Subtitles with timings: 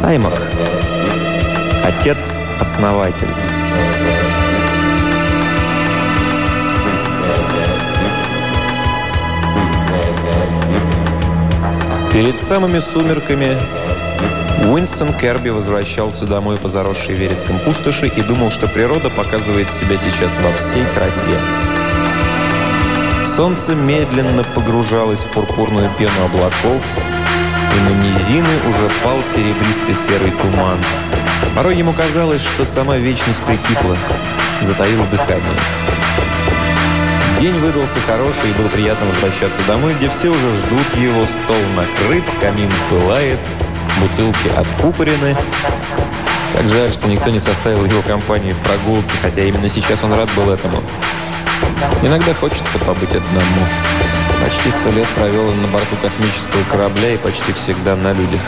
[0.00, 0.32] Саймак.
[1.84, 3.28] Отец-основатель.
[12.14, 13.58] Перед самыми сумерками
[14.70, 20.34] Уинстон Керби возвращался домой по заросшей вереском пустоши и думал, что природа показывает себя сейчас
[20.38, 21.38] во всей красе.
[23.36, 26.82] Солнце медленно погружалось в пурпурную пену облаков,
[27.76, 30.78] и на низины уже пал серебристый серый туман.
[31.54, 33.96] Порой ему казалось, что сама вечность прикипла,
[34.62, 35.58] затаила дыхание.
[37.40, 42.24] День выдался хороший, и было приятно возвращаться домой, где все уже ждут его, стол накрыт,
[42.40, 43.38] камин пылает,
[43.98, 45.34] бутылки откупорены.
[46.54, 50.28] Как жаль, что никто не составил его компании в прогулке, хотя именно сейчас он рад
[50.36, 50.82] был этому.
[52.02, 53.66] Иногда хочется побыть одному.
[54.42, 58.40] Почти сто лет провел он на борту космического корабля и почти всегда на людях.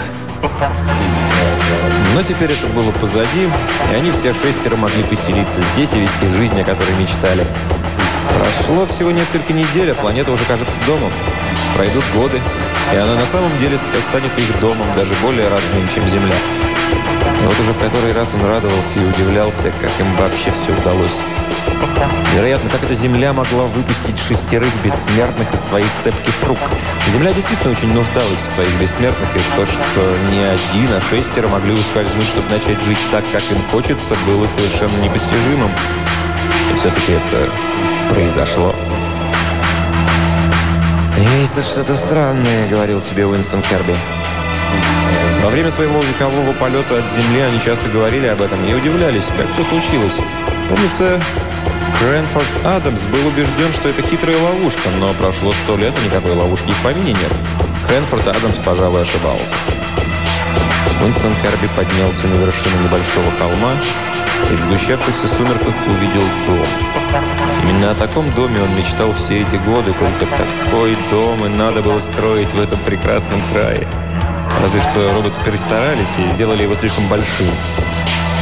[2.14, 3.48] Но теперь это было позади,
[3.90, 7.46] и они все шестеро могли поселиться здесь и вести жизнь, о которой мечтали.
[8.38, 11.10] Прошло всего несколько недель, а планета уже кажется домом.
[11.76, 12.40] Пройдут годы,
[12.92, 16.36] и она на самом деле станет их домом, даже более родным, чем Земля.
[17.42, 21.20] И вот уже в который раз он радовался и удивлялся, как им вообще все удалось.
[22.34, 26.58] Вероятно, как эта Земля могла выпустить шестерых бессмертных из своих цепких рук.
[27.08, 31.72] Земля действительно очень нуждалась в своих бессмертных, и то, что не один, а шестеро могли
[31.72, 35.70] ускользнуть, чтобы начать жить так, как им хочется, было совершенно непостижимым.
[36.72, 37.50] И все-таки это
[38.10, 38.74] произошло.
[41.40, 43.94] «Есть тут что-то странное»,— говорил себе Уинстон Керби.
[45.42, 49.46] Во время своего векового полета от Земли они часто говорили об этом и удивлялись, как
[49.52, 50.16] все случилось.
[50.68, 51.20] Помнится,
[51.98, 56.70] Крэнфорд Адамс был убежден, что это хитрая ловушка, но прошло сто лет, и никакой ловушки
[56.70, 57.32] в помине нет.
[57.86, 59.54] Крэнфорд Адамс, пожалуй, ошибался.
[61.02, 63.72] Уинстон Керби поднялся на вершину небольшого холма
[64.52, 66.66] и в сгущавшихся сумерках увидел дом.
[67.64, 71.98] Именно о таком доме он мечтал все эти годы, только такой дом и надо было
[71.98, 73.86] строить в этом прекрасном крае.
[74.60, 77.48] Разве что роботы перестарались и сделали его слишком большим.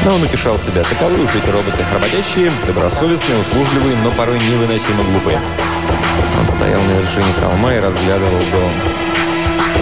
[0.05, 0.83] Но он утешал себя.
[0.83, 1.85] Таковы уж эти роботы.
[1.93, 5.41] Работящие, добросовестные, услужливые, но порой невыносимо глупые.
[6.39, 8.73] Он стоял на вершине холма и разглядывал дом.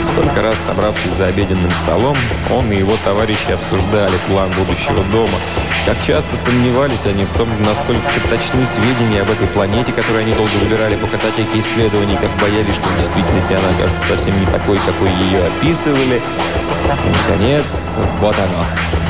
[0.03, 2.17] Сколько раз, собравшись за обеденным столом,
[2.51, 5.39] он и его товарищи обсуждали план будущего дома.
[5.87, 10.51] Как часто сомневались они в том, насколько точны сведения об этой планете, которую они долго
[10.63, 15.11] выбирали по кататеке исследований, как боялись, что в действительности она окажется совсем не такой, какой
[15.25, 16.21] ее описывали.
[16.21, 19.08] И, наконец, вот оно.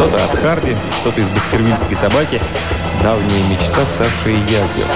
[0.00, 2.40] Что-то от Харди, что-то из баскервильской собаки,
[3.02, 4.86] давняя мечта, ставшая явью.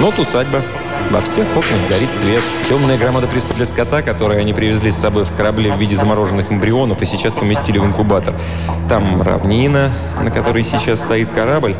[0.00, 0.62] Но вот усадьба,
[1.10, 2.40] во всех окнах горит свет.
[2.66, 6.50] Темная громада преступ для скота, которые они привезли с собой в корабле в виде замороженных
[6.50, 8.34] эмбрионов и сейчас поместили в инкубатор.
[8.88, 11.76] Там равнина, на которой сейчас стоит корабль,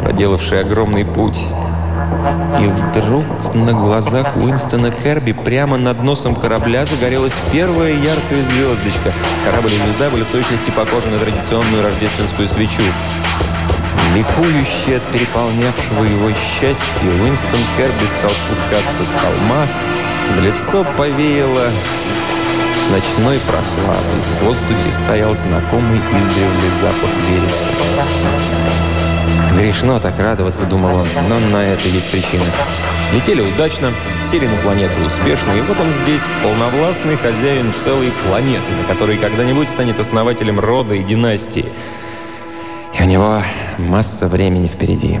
[0.00, 1.38] проделавший огромный путь.
[2.60, 9.12] И вдруг на глазах Уинстона Керби прямо над носом корабля загорелась первая яркая звездочка.
[9.44, 12.82] Корабль и звезда были в точности похожи на традиционную рождественскую свечу.
[14.14, 19.66] Ликующий от переполнявшего его счастья, Уинстон Керби стал спускаться с холма.
[20.36, 21.68] В лицо повеяло
[22.90, 24.22] ночной прохладой.
[24.40, 28.51] В воздухе стоял знакомый издревле запах вереска.
[29.62, 32.42] Грешно так радоваться, думал он, но на это есть причина.
[33.14, 33.92] Летели удачно,
[34.28, 39.68] сели на планету успешно, и вот он здесь, полновластный хозяин целой планеты, на которой когда-нибудь
[39.68, 41.66] станет основателем рода и династии.
[42.98, 43.40] И у него
[43.78, 45.20] масса времени впереди.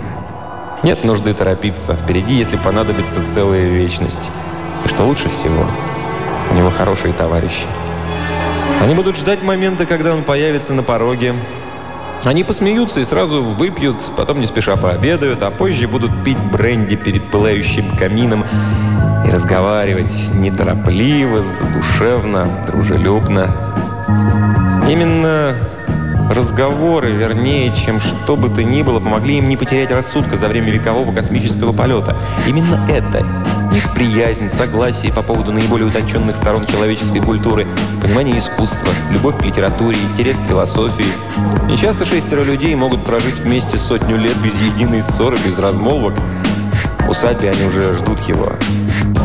[0.82, 1.94] Нет нужды торопиться.
[1.94, 4.28] Впереди, если понадобится целая вечность.
[4.84, 5.68] И что лучше всего,
[6.50, 7.66] у него хорошие товарищи.
[8.80, 11.36] Они будут ждать момента, когда он появится на пороге.
[12.24, 17.30] Они посмеются и сразу выпьют, потом не спеша пообедают, а позже будут пить бренди перед
[17.30, 18.44] пылающим камином
[19.26, 23.48] и разговаривать неторопливо, задушевно, дружелюбно.
[24.88, 25.56] Именно
[26.32, 30.70] Разговоры, вернее, чем что бы то ни было, помогли им не потерять рассудка за время
[30.70, 32.16] векового космического полета.
[32.46, 33.41] Именно это,
[33.74, 37.66] их приязнь, согласие по поводу наиболее утонченных сторон человеческой культуры,
[38.00, 41.12] понимание искусства, любовь к литературе, интерес к философии.
[41.70, 46.14] И часто шестеро людей могут прожить вместе сотню лет без единой ссоры, без размолвок.
[47.08, 48.52] Усадьбе они уже ждут его.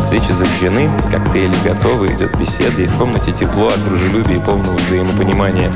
[0.07, 5.71] Свечи зажжены, коктейли готовы, идет беседа, и в комнате тепло от дружелюбия и полного взаимопонимания.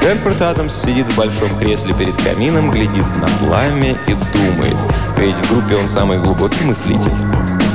[0.00, 4.76] Крэнфорд Адамс сидит в большом кресле перед камином, глядит на пламя и думает.
[5.16, 7.12] Ведь в группе он самый глубокий мыслитель.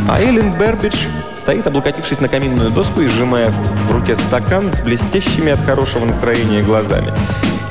[0.07, 0.95] А Эллен Бербидж
[1.38, 6.62] стоит, облокотившись на каминную доску и сжимая в руке стакан с блестящими от хорошего настроения
[6.62, 7.13] глазами.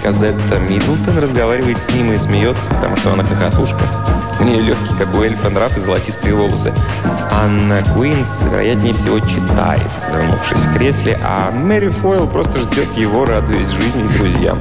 [0.02, 3.82] Казетта Миддлтон разговаривает с ним и смеется, потому что она хохотушка.
[4.40, 6.72] У нее легкий, как у эльфа, нрав и золотистые волосы.
[7.32, 13.68] Анна Куинс, вероятнее всего, читает, свернувшись в кресле, а Мэри Фойл просто ждет его, радуясь
[13.68, 14.58] жизни и друзьям.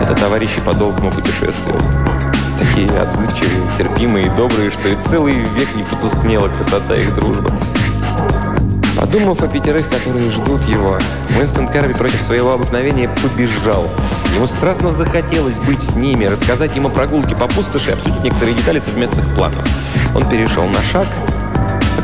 [0.00, 1.80] Это товарищи по долгому путешествию.
[2.58, 7.52] Такие отзывчивые, терпимые и добрые, что и целый век не потускнела красота их дружбы.
[8.96, 10.98] Подумав о пятерых, которые ждут его,
[11.36, 13.86] Уинстон Карви против своего обыкновения побежал.
[14.34, 18.80] Ему страстно захотелось быть с ними, рассказать ему прогулки по пустоши и обсудить некоторые детали
[18.80, 19.64] совместных планов.
[20.16, 21.06] Он перешел на шаг.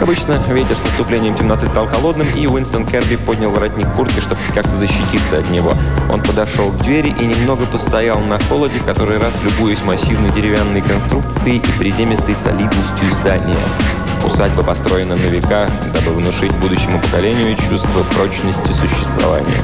[0.05, 4.77] Обычно, ветер с наступлением темноты стал холодным, и Уинстон Керби поднял воротник куртки, чтобы как-то
[4.77, 5.73] защититься от него.
[6.13, 11.57] Он подошел к двери и немного постоял на холоде, который раз любуясь массивной деревянной конструкцией
[11.57, 13.67] и приземистой солидностью здания.
[14.23, 19.63] Усадьба построена на века, дабы внушить будущему поколению чувство прочности существования.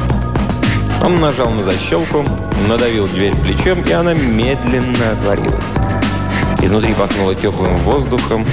[1.04, 2.24] Он нажал на защелку,
[2.66, 5.74] надавил дверь плечом, и она медленно отворилась.
[6.62, 8.46] Изнутри пахнуло теплым воздухом.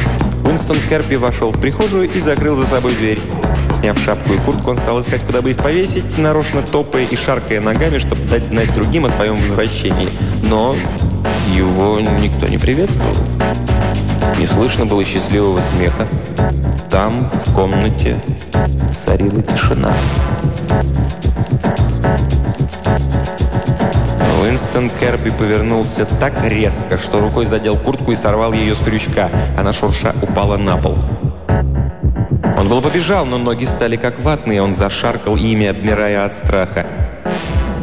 [0.48, 3.20] Уинстон Керби вошел в прихожую и закрыл за собой дверь.
[3.74, 7.60] Сняв шапку и куртку, он стал искать, куда бы их повесить, нарочно топая и шаркая
[7.60, 10.10] ногами, чтобы дать знать другим о своем возвращении.
[10.44, 10.74] Но
[11.52, 13.14] его никто не приветствовал.
[14.40, 16.08] Не слышно было счастливого смеха.
[16.90, 18.18] Там, в комнате,
[18.96, 19.98] царила тишина.
[24.40, 29.30] Уинстон Керби повернулся так резко, что рукой задел куртку и сорвал ее с крючка.
[29.58, 30.96] Она шурша упала на пол.
[32.56, 34.62] Он был побежал, но ноги стали как ватные.
[34.62, 36.86] Он зашаркал ими, обмирая от страха.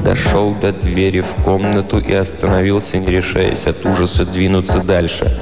[0.05, 5.37] Дошел до двери в комнату и остановился, не решаясь от ужаса двинуться дальше.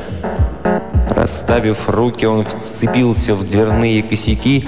[1.10, 4.66] Расставив руки, он вцепился в дверные косяки.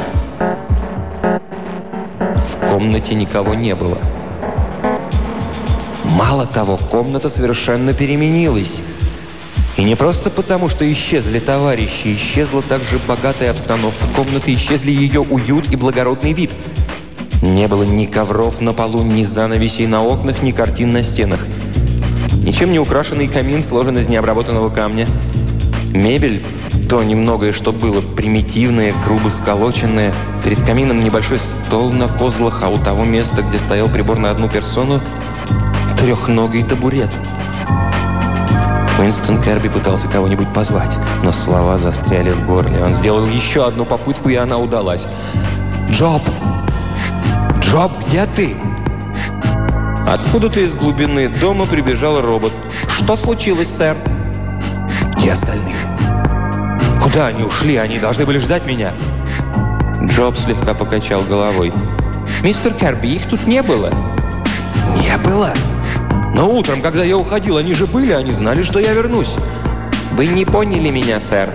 [2.37, 3.99] В комнате никого не было.
[6.15, 8.81] Мало того, комната совершенно переменилась.
[9.77, 15.71] И не просто потому, что исчезли товарищи, исчезла также богатая обстановка комнаты, исчезли ее уют
[15.71, 16.53] и благородный вид.
[17.43, 21.41] Не было ни ковров на полу, ни занавесей на окнах, ни картин на стенах.
[22.45, 25.07] Ничем не украшенный камин сложен из необработанного камня–
[25.95, 26.45] Мебель,
[26.91, 30.13] то немногое, что было, примитивное, грубо сколоченное.
[30.43, 34.49] Перед камином небольшой стол на козлах, а у того места, где стоял прибор на одну
[34.49, 35.01] персону,
[35.99, 37.11] трехногий табурет.
[38.99, 42.83] Уинстон Керби пытался кого-нибудь позвать, но слова застряли в горле.
[42.83, 45.07] Он сделал еще одну попытку, и она удалась.
[45.91, 46.23] «Джоб!
[47.61, 48.57] Джоб, где ты?»
[50.07, 52.53] Откуда-то из глубины дома прибежал робот.
[52.89, 53.97] «Что случилось, сэр?»
[55.17, 55.77] «Где остальные?»
[57.03, 57.77] Куда они ушли?
[57.77, 58.95] Они должны были ждать меня.
[60.03, 61.73] Джоб слегка покачал головой.
[62.43, 63.91] «Мистер Керби, их тут не было».
[65.03, 65.53] «Не было?»
[66.35, 69.37] «Но утром, когда я уходил, они же были, они знали, что я вернусь».
[70.13, 71.51] «Вы не поняли меня, сэр.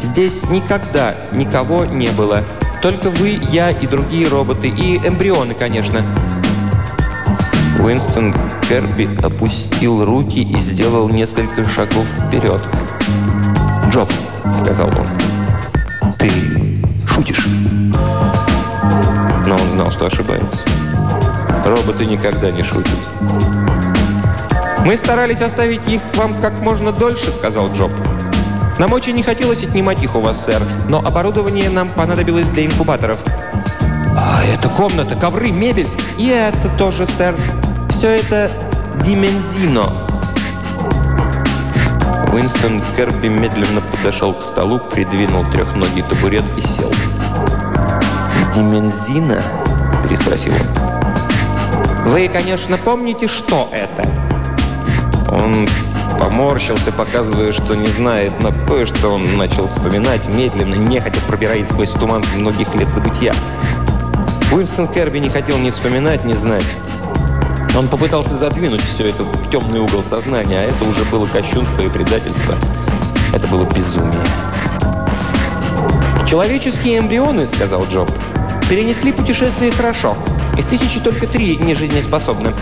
[0.00, 2.44] Здесь никогда никого не было.
[2.82, 6.04] Только вы, я и другие роботы, и эмбрионы, конечно».
[7.82, 8.34] Уинстон
[8.68, 12.62] Керби опустил руки и сделал несколько шагов вперед.
[13.90, 14.08] «Джоб,—
[14.58, 15.06] сказал он.
[16.18, 16.30] «Ты
[17.06, 17.46] шутишь?»
[19.46, 20.68] Но он знал, что ошибается.
[21.64, 22.98] Роботы никогда не шутят.
[24.84, 27.90] «Мы старались оставить их вам как можно дольше»,— сказал Джоб.
[28.78, 33.18] «Нам очень не хотелось отнимать их у вас, сэр, но оборудование нам понадобилось для инкубаторов».
[34.16, 37.34] «А это комната, ковры, мебель?» «И это тоже, сэр.
[37.90, 38.50] Все это
[39.04, 39.92] димензино».
[42.32, 46.90] Уинстон Керби медленно подошел к столу, придвинул трехногий табурет и сел.
[48.54, 49.42] «Димензина?»–
[50.04, 50.79] переспросил он.
[52.06, 54.08] «Вы, конечно, помните, что это?»
[55.30, 55.68] Он
[56.18, 62.22] поморщился, показывая, что не знает, но кое-что он начал вспоминать, медленно, нехотя пробираясь сквозь туман
[62.34, 63.34] многих лет забытия.
[64.52, 66.66] Уинстон Керби не хотел ни вспоминать, ни знать.
[67.76, 71.88] Он попытался задвинуть все это в темный угол сознания, а это уже было кощунство и
[71.88, 72.56] предательство.
[73.32, 74.24] Это было безумие.
[76.28, 78.10] «Человеческие эмбрионы,— сказал Джоб,—
[78.68, 80.16] перенесли путешествие хорошо.
[80.60, 82.52] Из тысячи только три не жизнеспособны».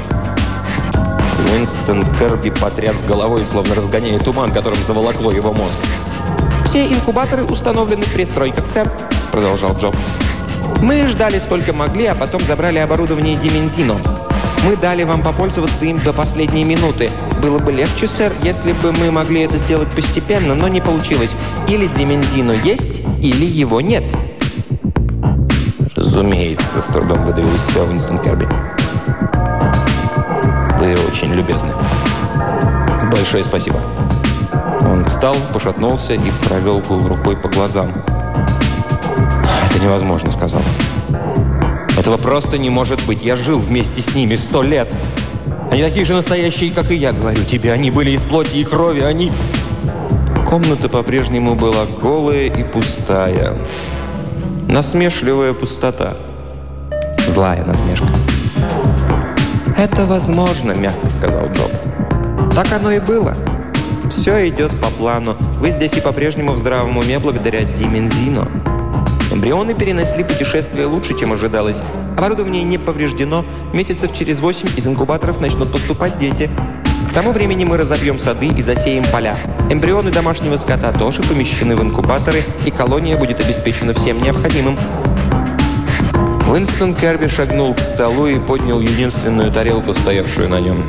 [1.52, 5.80] Уинстон Керби потряс головой, словно разгоняя туман, которым заволокло его мозг.
[6.64, 8.88] «Все инкубаторы установлены в пристройках, сэр»,—
[9.32, 9.96] продолжал Джоб.
[10.80, 13.96] «Мы ждали сколько могли, а потом забрали оборудование Димензино.
[14.64, 17.10] Мы дали вам попользоваться им до последней минуты.
[17.42, 21.34] Было бы легче, сэр, если бы мы могли это сделать постепенно, но не получилось.
[21.66, 24.04] Или Димензино есть, или его нет».
[26.18, 28.48] «Разумеется»,— с трудом выдавил из себя Уинстон Керби.
[30.80, 31.68] «Вы очень любезны.
[33.12, 33.78] Большое спасибо».
[34.80, 37.92] Он встал, пошатнулся и провел рукой по глазам.
[39.70, 40.60] «Это невозможно»,— сказал.
[41.96, 43.24] «Этого просто не может быть.
[43.24, 44.92] Я жил вместе с ними сто лет.
[45.70, 47.72] Они такие же настоящие, как и я, говорю тебе.
[47.72, 49.30] Они были из плоти и крови, они...»
[50.48, 53.56] Комната по-прежнему была голая и пустая.
[54.68, 56.14] Насмешливая пустота.
[57.26, 58.06] Злая насмешка.
[59.78, 61.72] «Это возможно»,— мягко сказал Джоб.
[62.54, 63.34] «Так оно и было.
[64.10, 65.38] Все идет по плану.
[65.58, 68.46] Вы здесь и по-прежнему в здравом уме благодаря Димензино.
[69.32, 71.82] Эмбрионы перенесли путешествие лучше, чем ожидалось.
[72.18, 73.46] Оборудование не повреждено.
[73.72, 76.50] Месяцев через восемь из инкубаторов начнут поступать дети.
[77.08, 79.36] К тому времени мы разобьем сады и засеем поля.
[79.70, 84.78] Эмбрионы домашнего скота тоже помещены в инкубаторы, и колония будет обеспечена всем необходимым.
[86.50, 90.86] Уинстон Керби шагнул к столу и поднял единственную тарелку, стоявшую на нем.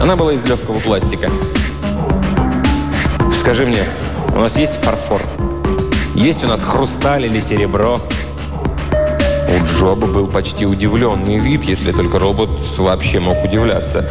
[0.00, 1.30] Она была из легкого пластика.
[3.40, 3.84] «Скажи мне,
[4.34, 5.22] у нас есть фарфор?»
[6.14, 7.98] Есть у нас хрусталь или серебро?»
[9.48, 14.08] У Джоба был почти удивленный вид, если только робот вообще мог удивляться.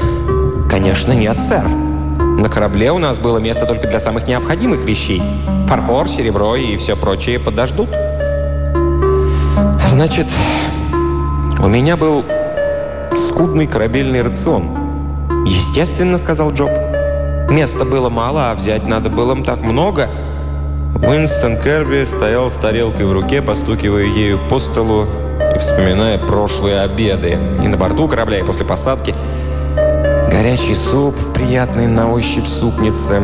[0.69, 1.67] «Конечно нет, сэр.
[1.67, 5.21] На корабле у нас было место только для самых необходимых вещей.
[5.67, 7.89] Фарфор, серебро и все прочее подождут».
[9.89, 10.27] «Значит,
[11.59, 12.23] у меня был
[13.15, 15.45] скудный корабельный рацион».
[15.45, 16.71] «Естественно»,— сказал Джоб.
[17.49, 20.07] «Места было мало, а взять надо было так много».
[20.95, 25.07] Уинстон Керби стоял с тарелкой в руке, постукивая ею по столу
[25.55, 27.31] и вспоминая прошлые обеды.
[27.63, 29.15] И на борту корабля, и после посадки.
[30.39, 33.21] Горячий суп в приятной на ощупь супнице.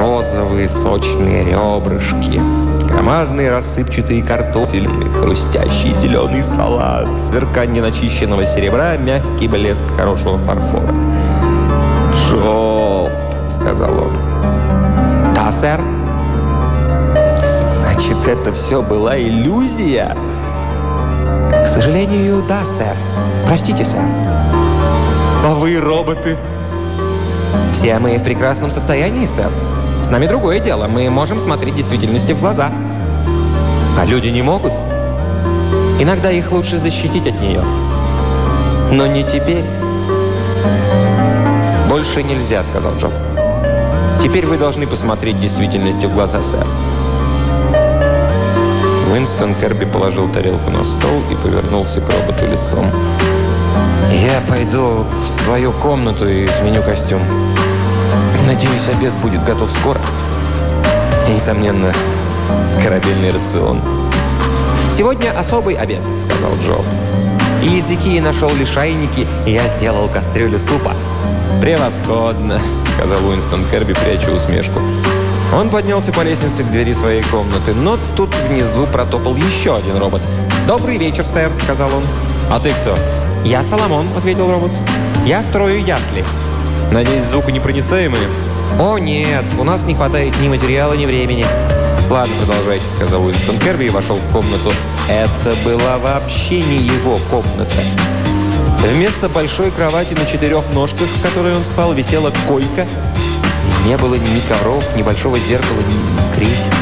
[0.00, 2.42] Розовые сочные ребрышки.
[2.88, 10.92] Громадные рассыпчатые картофели, хрустящий зеленый салат, сверкание начищенного серебра, мягкий блеск хорошего фарфора.
[12.12, 13.12] «Джоб»,—
[13.48, 14.18] сказал он.
[15.36, 15.80] «Да, сэр?»
[17.80, 20.16] Значит, это все была иллюзия?
[21.52, 22.96] К сожалению, да, сэр.
[23.46, 24.02] Простите, сэр.
[25.44, 26.36] А вы роботы?
[27.72, 29.50] Все мы в прекрасном состоянии, сэр.
[30.02, 30.88] С нами другое дело.
[30.88, 32.70] Мы можем смотреть действительности в глаза.
[33.98, 34.72] А люди не могут.
[36.00, 37.62] Иногда их лучше защитить от нее.
[38.90, 39.64] Но не теперь.
[41.88, 43.12] «Больше нельзя»,— сказал Джоб.
[44.22, 46.66] «Теперь вы должны посмотреть действительности в глаза, сэр».
[49.12, 52.84] Уинстон Керби положил тарелку на стол и повернулся к роботу лицом.
[54.12, 57.20] «Я пойду в свою комнату и сменю костюм.
[58.46, 60.00] Надеюсь, обед будет готов скоро.
[61.28, 61.92] И, несомненно,
[62.82, 63.80] корабельный рацион».
[64.96, 66.82] «Сегодня особый обед»,— сказал Джо.
[67.62, 70.92] «И языки я нашел лишайники, и я сделал кастрюлю супа».
[71.60, 72.60] «Превосходно»,—
[72.96, 74.80] сказал Уинстон Керби, пряча усмешку.
[75.54, 80.20] Он поднялся по лестнице к двери своей комнаты, но тут внизу протопал еще один робот.
[80.66, 82.02] «Добрый вечер, сэр»,— сказал он.
[82.50, 82.96] «А ты кто?»
[83.48, 84.70] «Я Соломон»,— ответил робот.
[85.24, 86.22] «Я строю ясли».
[86.92, 88.28] «Надеюсь, звуконепроницаемые?»
[88.78, 91.46] «О, нет, у нас не хватает ни материала, ни времени».
[92.10, 94.74] «Ладно, продолжайте»,— сказал Уинстон Керби и вошел в комнату.
[95.08, 97.72] Это была вообще не его комната.
[98.82, 102.86] Вместо большой кровати на четырех ножках, в которой он спал, висела койка—
[103.86, 106.74] не было ни ковров, ни большого зеркала, ни кресел.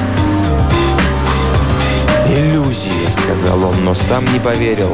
[2.29, 2.91] «Иллюзия»,—
[3.25, 4.91] сказал он, но сам не поверил.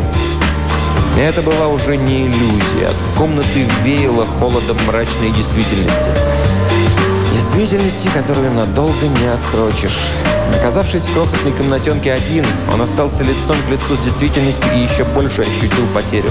[1.18, 2.88] Это была уже не иллюзия.
[2.88, 6.10] От комнаты веяло холодом мрачной действительности.
[7.32, 9.98] Действительности, которую надолго не отсрочишь.
[10.58, 15.42] Оказавшись в крохотной комнатенке один, он остался лицом к лицу с действительностью и еще больше
[15.42, 16.30] ощутил потерю.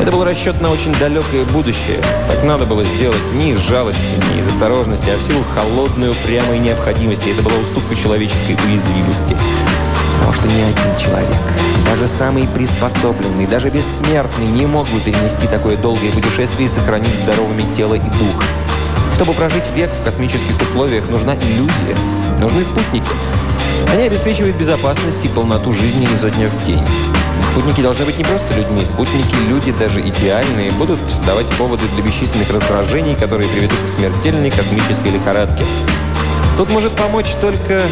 [0.00, 1.98] Это был расчет на очень далекое будущее.
[2.28, 4.00] Так надо было сделать не из жалости,
[4.32, 7.30] не из осторожности, а в силу холодной, упрямой необходимости.
[7.30, 9.36] Это была уступка человеческой уязвимости.
[10.24, 11.42] Может, и не один человек.
[11.84, 17.64] Даже самый приспособленный, даже бессмертный не мог бы перенести такое долгое путешествие и сохранить здоровыми
[17.74, 18.42] тело и дух.
[19.14, 21.96] Чтобы прожить век в космических условиях, нужна иллюзия.
[22.40, 23.06] Нужны спутники.
[23.92, 26.82] Они обеспечивают безопасность и полноту жизни изо дня в день.
[27.52, 28.84] Спутники должны быть не просто людьми.
[28.84, 35.10] Спутники, люди даже идеальные, будут давать поводы для бесчисленных раздражений, которые приведут к смертельной космической
[35.10, 35.64] лихорадке.
[36.58, 37.82] Тут может помочь только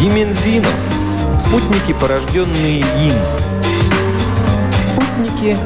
[0.00, 0.68] Димензино.
[1.38, 3.14] Спутники, порожденные им.
[4.92, 5.56] Спутники,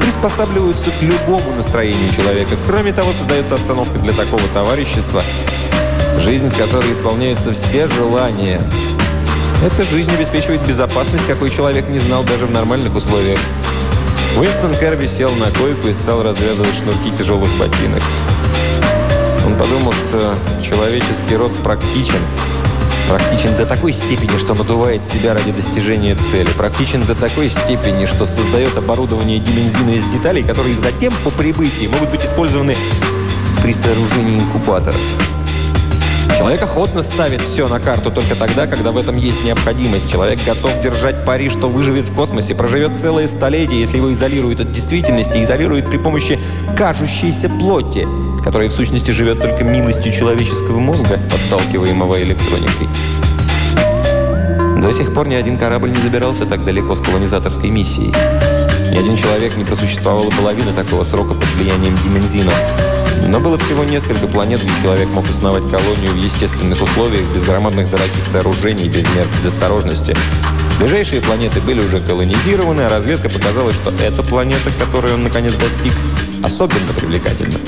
[0.00, 2.56] приспосабливаются к любому настроению человека.
[2.66, 5.22] Кроме того, создается обстановка для такого товарищества,
[6.22, 8.60] жизнь, в которой исполняются все желания.
[9.64, 13.40] Эта жизнь обеспечивает безопасность, какой человек не знал даже в нормальных условиях.
[14.38, 18.02] Уинстон Керби сел на койку и стал развязывать шнурки тяжелых ботинок.
[19.46, 22.20] Он подумал, что человеческий род практичен.
[23.08, 26.48] Практичен до такой степени, что надувает себя ради достижения цели.
[26.56, 32.10] Практичен до такой степени, что создает оборудование димензина из деталей, которые затем по прибытии могут
[32.10, 32.76] быть использованы
[33.62, 35.00] при сооружении инкубаторов.
[36.36, 40.10] Человек охотно ставит все на карту только тогда, когда в этом есть необходимость.
[40.10, 44.72] Человек готов держать пари, что выживет в космосе, проживет целое столетие, если его изолируют от
[44.72, 46.38] действительности, изолируют при помощи
[46.76, 48.06] кажущейся плоти,
[48.46, 52.86] которая в сущности живет только милостью человеческого мозга, подталкиваемого электроникой.
[54.80, 58.14] До сих пор ни один корабль не забирался так далеко с колонизаторской миссией.
[58.92, 62.52] Ни один человек не просуществовал половины такого срока под влиянием димензина.
[63.26, 67.90] Но было всего несколько планет, где человек мог основать колонию в естественных условиях, без громадных
[67.90, 70.14] дорогих сооружений, без мер предосторожности.
[70.78, 75.94] Ближайшие планеты были уже колонизированы, а разведка показала, что эта планета, которой он наконец достиг,
[76.44, 77.58] особенно привлекательна.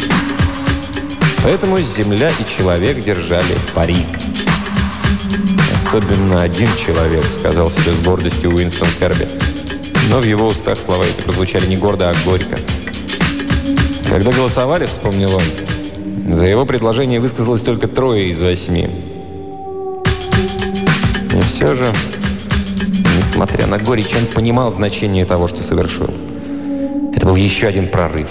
[1.42, 4.06] Поэтому Земля и человек держали пари.
[5.74, 9.28] «Особенно один человек»,— сказал себе с гордостью Уинстон Керби.
[10.10, 12.58] Но в его устах слова эти прозвучали не гордо, а горько.
[14.08, 18.88] Когда голосовали, вспомнил он, за его предложение высказалось только трое из восьми.
[21.34, 21.92] И все же,
[23.16, 26.10] несмотря на горечь, он понимал значение того, что совершил.
[27.14, 28.28] Это был еще один прорыв.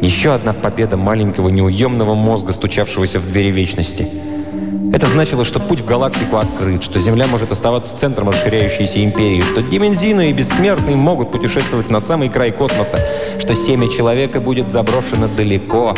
[0.00, 4.06] Еще одна победа маленького неуемного мозга, стучавшегося в двери вечности–
[4.96, 9.60] это значило, что путь в галактику открыт, что Земля может оставаться центром расширяющейся империи, что
[9.60, 12.98] Димензины и Бессмертные могут путешествовать на самый край космоса,
[13.38, 15.94] что семя человека будет заброшено далеко.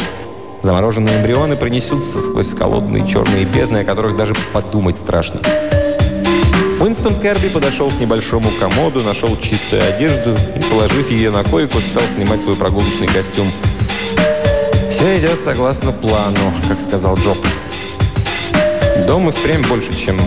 [0.62, 5.40] Замороженные эмбрионы пронесутся сквозь холодные черные бездны, о которых даже подумать страшно.
[6.80, 12.02] Уинстон Керби подошел к небольшому комоду, нашел чистую одежду и, положив ее на койку, стал
[12.16, 13.46] снимать свой прогулочный костюм.
[14.98, 17.38] «Все идет согласно плану», как сказал Джоб.
[19.06, 20.20] Дом и впрямь больше, чем,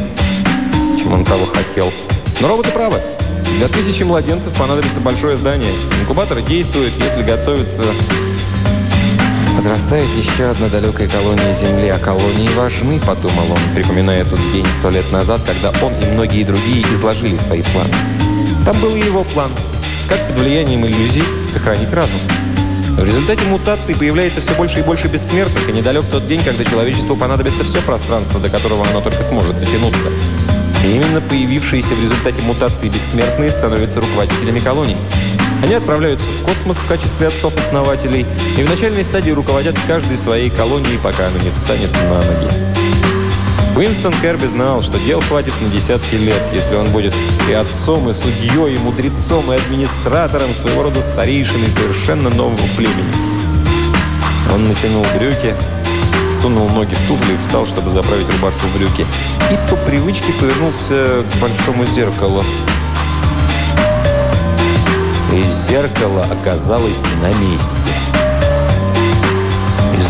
[0.97, 1.91] чем он того хотел.
[2.39, 2.97] Но роботы правы.
[3.57, 5.73] Для тысячи младенцев понадобится большое здание.
[5.99, 7.83] Инкубатор действует, если готовится...
[9.57, 14.89] Подрастает еще одна далекая колония Земли, а колонии важны, подумал он, припоминая тот день сто
[14.89, 17.93] лет назад, когда он и многие другие изложили свои планы.
[18.63, 19.51] Там был и его план.
[20.07, 22.21] Как под влиянием иллюзий сохранить разум.
[22.97, 27.15] В результате мутации появляется все больше и больше бессмертных, и недалек тот день, когда человечеству
[27.15, 30.07] понадобится все пространство, до которого оно только сможет дотянуться.
[30.85, 34.97] И именно появившиеся в результате мутации бессмертные становятся руководителями колоний.
[35.63, 38.25] Они отправляются в космос в качестве отцов-основателей
[38.57, 43.00] и в начальной стадии руководят каждой своей колонией, пока она не встанет на ноги.
[43.75, 47.13] Уинстон Керби знал, что дел хватит на десятки лет, если он будет
[47.49, 53.13] и отцом, и судьей, и мудрецом, и администратором, своего рода старейшиной совершенно нового племени.
[54.53, 55.55] Он натянул брюки,
[56.41, 59.05] сунул ноги в туфли и встал, чтобы заправить рубашку в брюки.
[59.49, 62.43] И по привычке повернулся к большому зеркалу.
[65.33, 68.10] И зеркало оказалось на месте.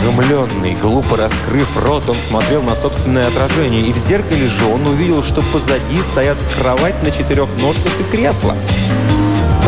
[0.01, 5.21] Изумленный, глупо раскрыв рот, он смотрел на собственное отражение, и в зеркале же он увидел,
[5.21, 8.55] что позади стоят кровать на четырех ножках и кресло.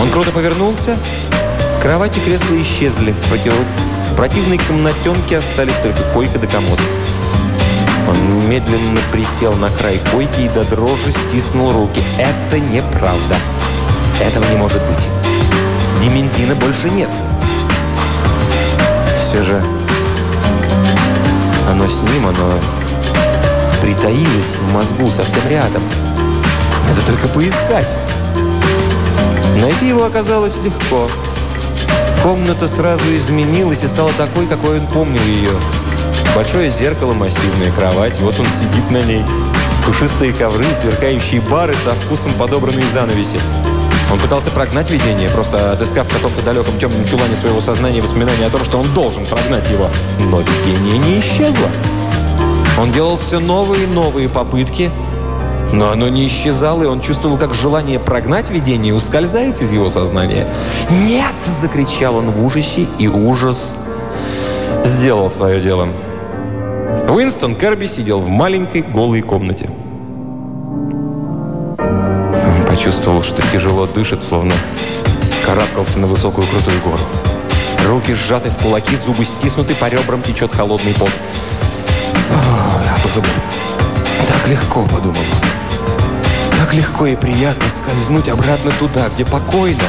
[0.02, 0.98] Он круто повернулся.
[1.84, 3.12] Кровать и кресло исчезли.
[3.12, 3.54] В, против...
[3.54, 6.80] в противной комнатенке остались только койка да комод.
[8.10, 12.02] Он медленно присел на край койки и до дрожи стиснул руки.
[12.18, 13.38] Это неправда.
[14.20, 15.06] Этого не может быть.
[16.02, 17.10] Димензина больше нет.
[19.22, 19.64] Все же
[21.70, 22.60] оно с ним, оно
[23.82, 25.84] притаилось в мозгу совсем рядом.
[26.90, 27.90] Надо только поискать.
[29.60, 31.10] Найти его оказалось легко.
[32.22, 35.52] Комната сразу изменилась и стала такой, какой он помнил ее.
[36.36, 39.24] Большое зеркало, массивная кровать, вот он сидит на ней.
[39.86, 43.40] Пушистые ковры, сверкающие бары со вкусом подобранные занавеси.
[44.12, 48.50] Он пытался прогнать видение, просто отыскав в каком-то далеком темном чулане своего сознания воспоминания о
[48.50, 49.88] том, что он должен прогнать его.
[50.20, 51.68] Но видение не исчезло.
[52.80, 54.92] Он делал все новые и новые попытки,
[55.72, 60.48] но оно не исчезало, и он чувствовал, как желание прогнать видение ускользает из его сознания.
[60.90, 63.76] «Нет!»– закричал он в ужасе, и ужас
[64.86, 65.90] сделал свое дело.
[67.10, 69.70] Уинстон Керби сидел в маленькой голой комнате.
[72.84, 74.54] Он почувствовал, что тяжело дышит, словно
[75.46, 77.00] карабкался на высокую крутую гору.
[77.88, 81.10] Руки сжаты в кулаки, зубы стиснуты, по ребрам течет холодный пот.
[82.30, 83.30] я подумал,
[84.28, 85.22] так легко, подумал
[86.60, 89.84] Так легко и приятно скользнуть обратно туда, где покойно,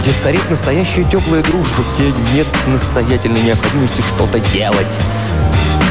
[0.00, 4.98] где царит настоящая теплая дружба, где нет настоятельной необходимости что-то делать.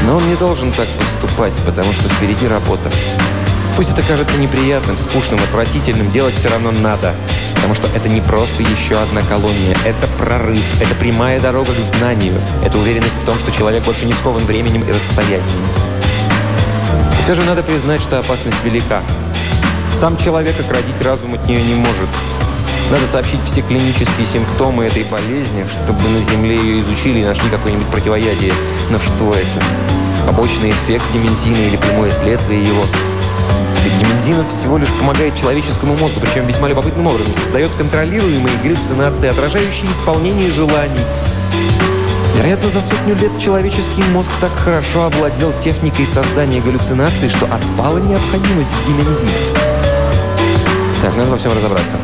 [0.06, 2.90] Но он не должен так поступать, потому что впереди работа.
[3.80, 7.14] Пусть это кажется неприятным, скучным, отвратительным, делать все равно надо.
[7.54, 9.74] Потому что это не просто еще одна колония.
[9.86, 12.34] Это прорыв, это прямая дорога к знанию.
[12.62, 15.40] Это уверенность в том, что человек больше не скован временем и расстоянием.
[17.18, 19.00] И все же надо признать, что опасность велика.
[19.94, 22.10] Сам человек оградить разум от нее не может.
[22.90, 27.86] Надо сообщить все клинические симптомы этой болезни, чтобы на Земле ее изучили и нашли какое-нибудь
[27.86, 28.52] противоядие.
[28.90, 29.64] Но что это?
[30.26, 32.84] Побочный эффект деменсина или прямое следствие его–
[33.98, 37.32] Демензинов всего лишь помогает человеческому мозгу, причем весьма любопытным образом.
[37.34, 41.00] Создает контролируемые галлюцинации, отражающие исполнение желаний.
[42.36, 48.70] Вероятно, за сотню лет человеческий мозг так хорошо овладел техникой создания галлюцинаций, что отпала необходимость
[48.70, 49.32] в демензине.
[51.02, 51.98] Так, надо во всем разобраться.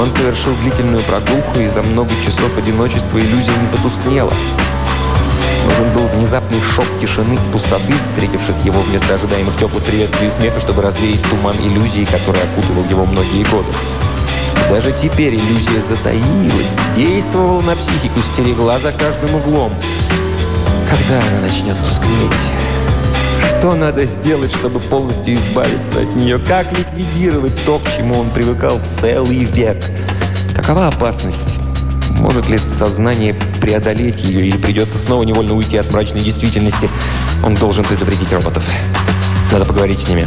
[0.00, 4.32] Он совершил длительную прогулку, и за много часов одиночества иллюзия не потускнела.
[5.78, 10.58] Нужен был внезапный шок тишины и пустоты, встретивших его вместо ожидаемых теплых приветствий и смеха,
[10.60, 13.68] чтобы развеять туман иллюзии, который окутывал его многие годы.
[14.68, 19.72] Даже теперь иллюзия затаилась, действовала на психику, стерегла за каждым углом.
[20.90, 22.40] Когда она начнет тускнеть?
[23.50, 26.40] Что надо сделать, чтобы полностью избавиться от нее?
[26.40, 29.76] Как ликвидировать то, к чему он привыкал целый век?
[30.56, 31.67] Какова опасность?
[32.18, 36.90] Может ли сознание преодолеть ее или придется снова невольно уйти от мрачной действительности?
[37.44, 38.68] Он должен предупредить роботов.
[39.52, 40.26] Надо поговорить с ними.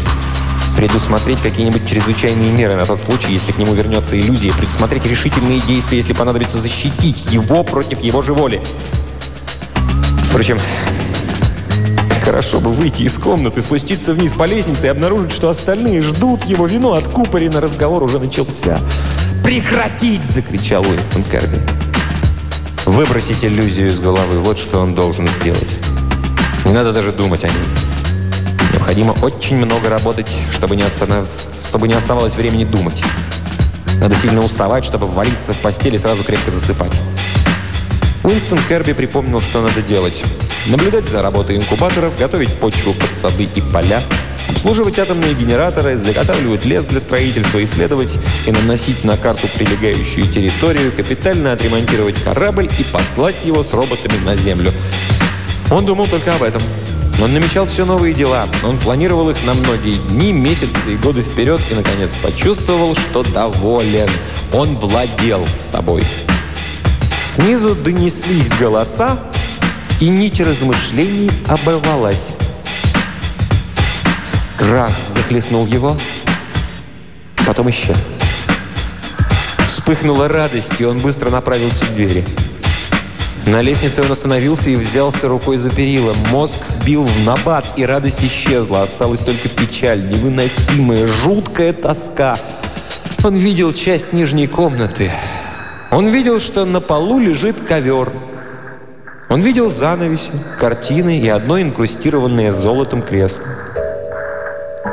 [0.77, 4.53] Предусмотреть какие-нибудь чрезвычайные меры на тот случай, если к нему вернется иллюзия.
[4.53, 8.63] Предусмотреть решительные действия, если понадобится защитить его против его же воли.
[10.29, 10.59] Впрочем,
[12.23, 16.67] хорошо бы выйти из комнаты, спуститься вниз по лестнице и обнаружить, что остальные ждут его
[16.67, 18.79] вино откупорено, разговор уже начался.
[19.43, 21.59] «Прекратить!»– закричал Уинстон Керби.
[22.91, 25.79] Выбросить иллюзию из головы– вот что он должен сделать.
[26.65, 27.55] Не надо даже думать о ней.
[28.73, 30.83] Необходимо очень много работать, чтобы не,
[31.69, 33.01] чтобы не оставалось времени думать.
[34.01, 36.91] Надо сильно уставать, чтобы валиться в постели и сразу крепко засыпать.
[38.25, 40.21] Уинстон Керби припомнил, что надо делать.
[40.67, 44.01] Наблюдать за работой инкубаторов, готовить почву под сады и поля–
[44.51, 51.53] обслуживать атомные генераторы, заготавливать лес для строительства, исследовать и наносить на карту прилегающую территорию, капитально
[51.53, 54.71] отремонтировать корабль и послать его с роботами на Землю.
[55.71, 56.61] Он думал только об этом.
[57.21, 58.47] Он намечал все новые дела.
[58.63, 64.09] Он планировал их на многие дни, месяцы и годы вперед и, наконец, почувствовал, что доволен.
[64.53, 66.03] Он владел собой.
[67.35, 69.19] Снизу донеслись голоса,
[69.99, 72.33] и нить размышлений оборвалась.
[74.61, 75.97] Страх захлестнул его,
[77.47, 78.11] потом исчез.
[79.67, 82.23] Вспыхнула радость, и он быстро направился к двери.
[83.47, 86.13] На лестнице он остановился и взялся рукой за перила.
[86.29, 88.83] Мозг бил в набат, и радость исчезла.
[88.83, 92.37] Осталась только печаль, невыносимая, жуткая тоска.
[93.23, 95.11] Он видел часть нижней комнаты.
[95.89, 98.13] Он видел, что на полу лежит ковер.
[99.27, 103.43] Он видел занавеси, картины и одно инкрустированное золотом кресло.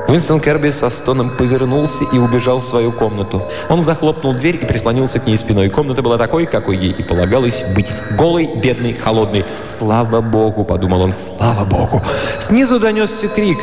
[0.08, 3.42] Уинстон Керби со стоном повернулся и убежал в свою комнату.
[3.68, 5.68] Он захлопнул дверь и прислонился к ней спиной.
[5.68, 7.92] Комната была такой, какой ей и полагалось быть.
[8.16, 9.44] Голой, бедной, холодной.
[9.62, 11.12] «Слава Богу!»– подумал он.
[11.12, 12.00] «Слава Богу!»
[12.40, 13.58] Снизу донесся крик.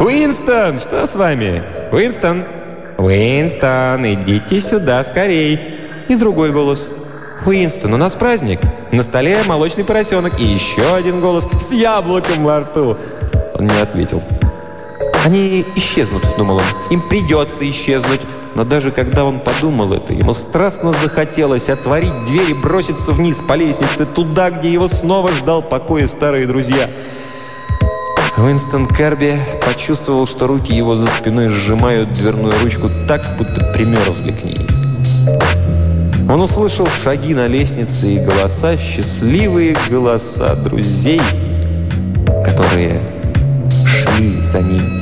[0.00, 1.62] «Уинстон, что с вами?
[1.92, 2.44] Уинстон!
[2.98, 5.60] Уинстон, идите сюда скорей!»
[6.08, 6.90] И другой голос.
[7.46, 8.58] «Уинстон, у нас праздник.
[8.90, 10.40] На столе молочный поросенок».
[10.40, 12.96] И еще один голос с яблоком во рту.
[13.54, 14.20] Он не ответил.
[15.24, 16.64] Они исчезнут, думал он.
[16.90, 18.20] Им придется исчезнуть.
[18.54, 23.54] Но даже когда он подумал это, ему страстно захотелось отворить дверь и броситься вниз по
[23.54, 26.90] лестнице, туда, где его снова ждал покоя старые друзья.
[28.36, 34.44] Уинстон Керби почувствовал, что руки его за спиной сжимают дверную ручку так, будто примерзли к
[34.44, 34.66] ней.
[36.28, 41.20] Он услышал шаги на лестнице и голоса, счастливые голоса друзей,
[42.44, 43.00] которые
[43.80, 45.01] шли за ним.